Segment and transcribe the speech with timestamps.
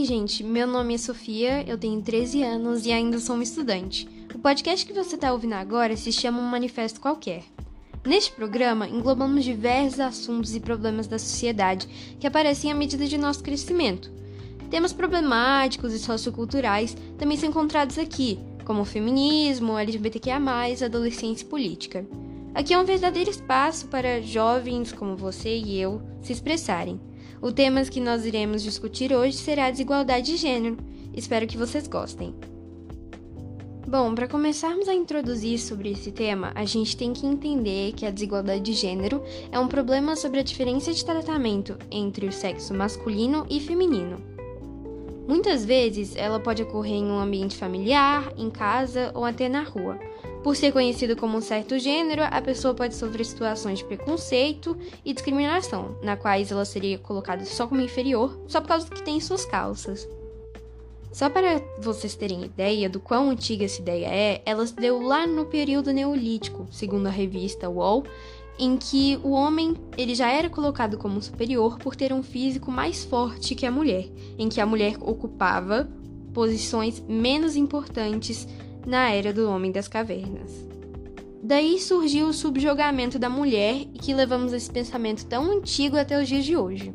[0.00, 4.08] Oi, gente, meu nome é Sofia, eu tenho 13 anos e ainda sou uma estudante.
[4.34, 7.44] O podcast que você está ouvindo agora se chama Um Manifesto Qualquer.
[8.06, 11.86] Neste programa, englobamos diversos assuntos e problemas da sociedade
[12.18, 14.10] que aparecem à medida de nosso crescimento.
[14.70, 20.40] Temas problemáticos e socioculturais também são encontrados aqui, como o feminismo, LGBTQIA,
[20.82, 22.06] adolescência e política.
[22.54, 26.98] Aqui é um verdadeiro espaço para jovens como você e eu se expressarem.
[27.42, 30.76] O tema que nós iremos discutir hoje será a desigualdade de gênero.
[31.14, 32.34] Espero que vocês gostem.
[33.88, 38.10] Bom, para começarmos a introduzir sobre esse tema, a gente tem que entender que a
[38.10, 43.46] desigualdade de gênero é um problema sobre a diferença de tratamento entre o sexo masculino
[43.48, 44.20] e feminino.
[45.26, 49.98] Muitas vezes ela pode ocorrer em um ambiente familiar, em casa ou até na rua.
[50.42, 55.12] Por ser conhecido como um certo gênero, a pessoa pode sofrer situações de preconceito e
[55.12, 59.18] discriminação, na quais ela seria colocada só como inferior, só por causa do que tem
[59.18, 60.08] em suas calças.
[61.12, 65.26] Só para vocês terem ideia do quão antiga essa ideia é, ela se deu lá
[65.26, 68.04] no período neolítico, segundo a revista UOL,
[68.58, 73.04] em que o homem ele já era colocado como superior por ter um físico mais
[73.04, 75.88] forte que a mulher, em que a mulher ocupava
[76.32, 78.46] posições menos importantes
[78.86, 80.68] na era do homem das cavernas.
[81.42, 86.28] Daí surgiu o subjugamento da mulher e que levamos esse pensamento tão antigo até os
[86.28, 86.94] dias de hoje.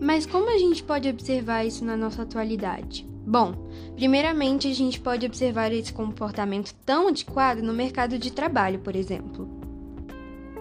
[0.00, 3.06] Mas como a gente pode observar isso na nossa atualidade?
[3.26, 3.54] Bom,
[3.96, 9.48] primeiramente a gente pode observar esse comportamento tão antiquado no mercado de trabalho, por exemplo.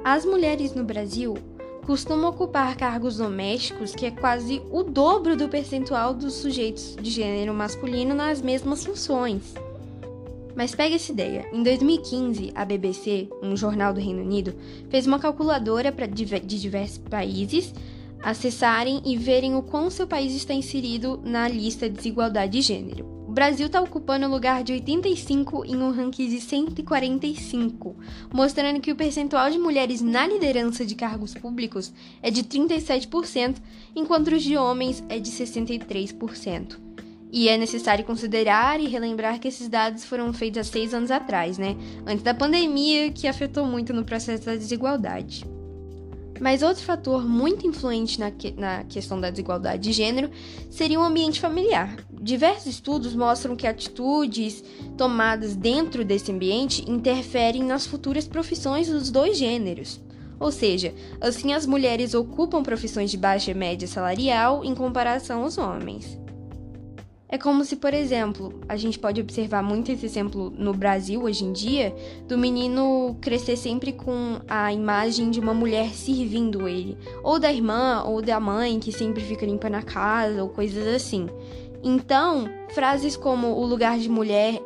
[0.03, 1.35] As mulheres no Brasil
[1.85, 7.53] costumam ocupar cargos domésticos que é quase o dobro do percentual dos sujeitos de gênero
[7.53, 9.53] masculino nas mesmas funções.
[10.55, 11.47] Mas pega essa ideia.
[11.51, 14.53] Em 2015, a BBC, um jornal do Reino Unido,
[14.89, 16.25] fez uma calculadora para de
[16.59, 17.73] diversos países
[18.23, 23.05] acessarem e verem o quão seu país está inserido na lista de desigualdade de gênero.
[23.27, 27.95] O Brasil está ocupando o lugar de 85 em um ranking de 145,
[28.31, 33.55] mostrando que o percentual de mulheres na liderança de cargos públicos é de 37%,
[33.95, 36.82] enquanto os de homens é de 63%.
[37.35, 41.57] E é necessário considerar e relembrar que esses dados foram feitos há seis anos atrás,
[41.57, 41.75] né?
[42.05, 45.43] Antes da pandemia, que afetou muito no processo da desigualdade.
[46.39, 50.29] Mas outro fator muito influente na, que, na questão da desigualdade de gênero
[50.69, 52.05] seria o ambiente familiar.
[52.11, 54.63] Diversos estudos mostram que atitudes
[54.95, 59.99] tomadas dentro desse ambiente interferem nas futuras profissões dos dois gêneros.
[60.39, 65.57] Ou seja, assim as mulheres ocupam profissões de baixa e média salarial em comparação aos
[65.57, 66.21] homens.
[67.33, 71.43] É como se, por exemplo, a gente pode observar muito esse exemplo no Brasil hoje
[71.43, 71.91] em dia,
[72.27, 78.03] do menino crescer sempre com a imagem de uma mulher servindo ele, ou da irmã
[78.05, 81.27] ou da mãe que sempre fica limpando a casa ou coisas assim.
[81.81, 84.61] Então, frases como o lugar de mulher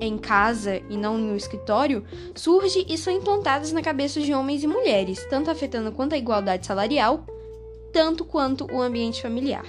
[0.00, 2.02] em casa e não no escritório
[2.34, 6.66] surge e são implantadas na cabeça de homens e mulheres, tanto afetando quanto a igualdade
[6.66, 7.26] salarial,
[7.92, 9.66] tanto quanto o ambiente familiar.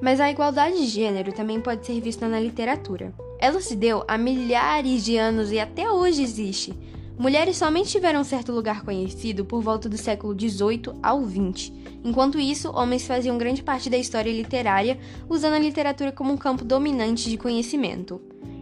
[0.00, 3.14] Mas a igualdade de gênero também pode ser vista na literatura.
[3.38, 6.74] Ela se deu há milhares de anos e até hoje existe.
[7.18, 11.72] Mulheres somente tiveram certo lugar conhecido por volta do século XVIII ao XX.
[12.04, 16.62] Enquanto isso, homens faziam grande parte da história literária, usando a literatura como um campo
[16.62, 18.20] dominante de conhecimento.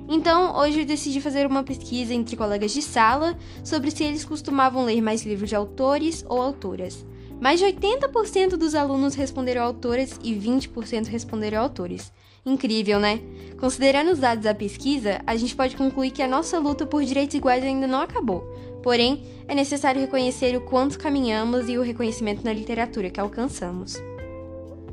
[0.08, 4.84] Então, hoje eu decidi fazer uma pesquisa entre colegas de sala sobre se eles costumavam
[4.84, 7.04] ler mais livros de autores ou autoras.
[7.40, 12.12] Mais de 80% dos alunos responderam autoras e 20% responderam autores.
[12.46, 13.20] Incrível, né?
[13.58, 17.34] Considerando os dados da pesquisa, a gente pode concluir que a nossa luta por direitos
[17.34, 18.42] iguais ainda não acabou.
[18.82, 23.94] Porém, é necessário reconhecer o quanto caminhamos e o reconhecimento na literatura que alcançamos.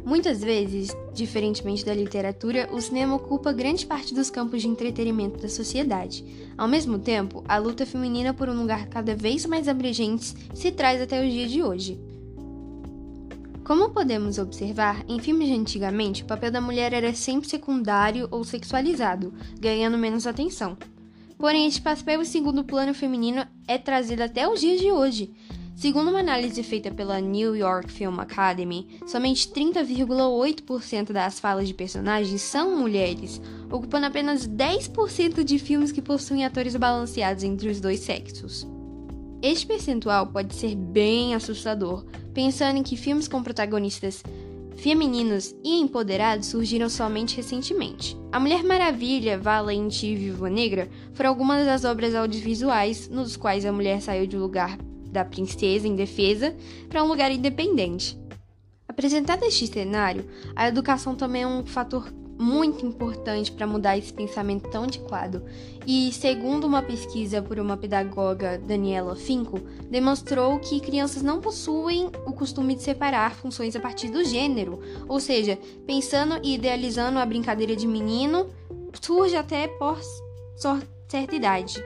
[0.03, 5.47] Muitas vezes, diferentemente da literatura, o cinema ocupa grande parte dos campos de entretenimento da
[5.47, 6.25] sociedade.
[6.57, 11.01] Ao mesmo tempo, a luta feminina por um lugar cada vez mais abrangente se traz
[11.01, 12.11] até os dias de hoje.
[13.63, 18.44] Como podemos observar, em filmes de antigamente, o papel da mulher era sempre secundário ou
[18.44, 20.75] sexualizado, ganhando menos atenção.
[21.38, 25.34] Porém, este papel segundo plano feminino é trazido até os dias de hoje.
[25.75, 32.42] Segundo uma análise feita pela New York Film Academy, somente 30,8% das falas de personagens
[32.42, 33.42] são mulheres,
[33.72, 38.68] ocupando apenas 10% de filmes que possuem atores balanceados entre os dois sexos.
[39.41, 44.23] Este percentual pode ser bem assustador, pensando em que filmes com protagonistas
[44.77, 48.15] femininos e empoderados surgiram somente recentemente.
[48.31, 53.71] A Mulher Maravilha, Valente e Viúva Negra foram algumas das obras audiovisuais nos quais a
[53.71, 54.77] mulher saiu do lugar
[55.11, 56.55] da princesa indefesa
[56.88, 58.19] para um lugar independente.
[58.88, 64.67] Apresentado este cenário, a educação também é um fator muito importante para mudar esse pensamento
[64.69, 65.43] tão antiquado.
[65.85, 69.59] E, segundo uma pesquisa por uma pedagoga, Daniela Finco,
[69.89, 75.19] demonstrou que crianças não possuem o costume de separar funções a partir do gênero, ou
[75.19, 78.47] seja, pensando e idealizando a brincadeira de menino,
[78.99, 79.99] surge até por
[81.07, 81.83] certa idade.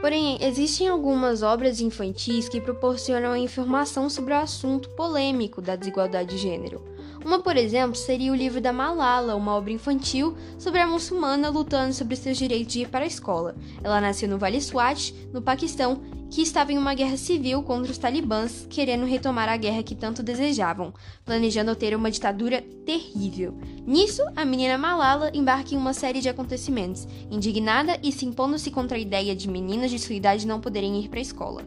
[0.00, 6.38] Porém, existem algumas obras infantis que proporcionam informação sobre o assunto polêmico da desigualdade de
[6.38, 6.93] gênero.
[7.24, 11.94] Uma, por exemplo, seria o livro da Malala, uma obra infantil sobre a muçulmana lutando
[11.94, 13.56] sobre seus direitos de ir para a escola.
[13.82, 17.96] Ela nasceu no Vale Swat, no Paquistão, que estava em uma guerra civil contra os
[17.96, 20.92] talibãs, querendo retomar a guerra que tanto desejavam,
[21.24, 23.56] planejando ter uma ditadura terrível.
[23.86, 28.98] Nisso, a menina Malala embarca em uma série de acontecimentos, indignada e se impondo-se contra
[28.98, 31.62] a ideia de meninas de sua idade não poderem ir para a escola.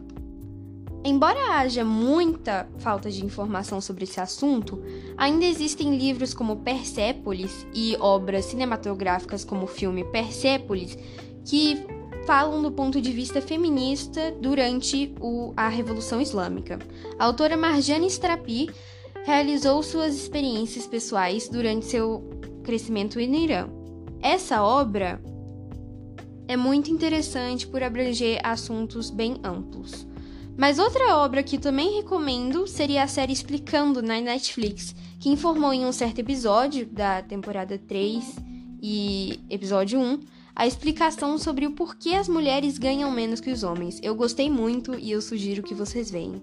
[1.08, 4.78] Embora haja muita falta de informação sobre esse assunto,
[5.16, 10.98] ainda existem livros como Persépolis e obras cinematográficas como o filme Persépolis
[11.46, 11.78] que
[12.26, 16.78] falam do ponto de vista feminista durante o, a Revolução Islâmica.
[17.18, 18.68] A autora Marjane Strapi
[19.24, 22.22] realizou suas experiências pessoais durante seu
[22.62, 23.66] crescimento no Irã.
[24.20, 25.22] Essa obra
[26.46, 30.06] é muito interessante por abranger assuntos bem amplos.
[30.58, 35.86] Mas outra obra que também recomendo seria a série Explicando na Netflix, que informou em
[35.86, 38.24] um certo episódio da temporada 3
[38.82, 40.18] e episódio 1
[40.56, 44.00] a explicação sobre o porquê as mulheres ganham menos que os homens.
[44.02, 46.42] Eu gostei muito e eu sugiro que vocês vejam.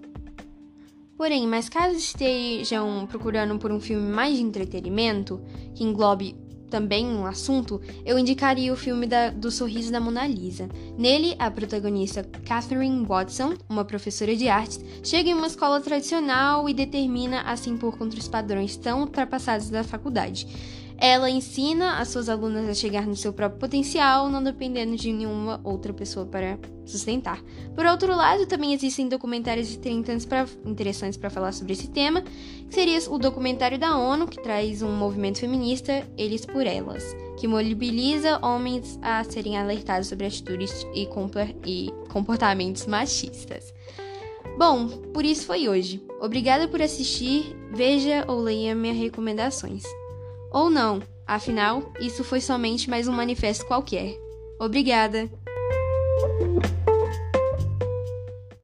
[1.14, 5.42] Porém, mas caso estejam procurando por um filme mais de entretenimento,
[5.74, 6.34] que englobe
[6.70, 10.68] também um assunto, eu indicaria o filme da, do Sorriso da Mona Lisa.
[10.98, 16.74] Nele, a protagonista Catherine Watson, uma professora de artes, chega em uma escola tradicional e
[16.74, 20.46] determina a se impor contra os padrões tão ultrapassados da faculdade.
[20.98, 25.60] Ela ensina as suas alunas a chegar no seu próprio potencial, não dependendo de nenhuma
[25.62, 27.42] outra pessoa para sustentar.
[27.74, 29.78] Por outro lado, também existem documentários
[30.64, 34.90] interessantes para falar sobre esse tema, que seria o documentário da ONU, que traz um
[34.92, 37.04] movimento feminista, Eles por Elas,
[37.38, 41.06] que mobiliza homens a serem alertados sobre atitudes e
[42.08, 43.74] comportamentos machistas.
[44.56, 46.02] Bom, por isso foi hoje.
[46.22, 49.82] Obrigada por assistir, veja ou leia minhas recomendações.
[50.56, 54.16] Ou não, afinal, isso foi somente mais um manifesto qualquer.
[54.58, 55.28] Obrigada!